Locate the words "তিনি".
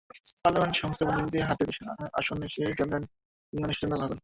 3.53-3.61